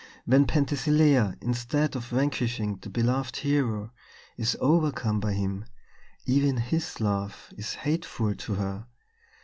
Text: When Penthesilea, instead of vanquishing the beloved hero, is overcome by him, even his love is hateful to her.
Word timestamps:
When 0.25 0.47
Penthesilea, 0.47 1.35
instead 1.43 1.95
of 1.95 2.05
vanquishing 2.07 2.79
the 2.81 2.89
beloved 2.89 3.35
hero, 3.35 3.91
is 4.35 4.57
overcome 4.59 5.19
by 5.19 5.33
him, 5.33 5.65
even 6.25 6.57
his 6.57 6.99
love 6.99 7.53
is 7.55 7.75
hateful 7.75 8.33
to 8.33 8.53
her. 8.55 8.87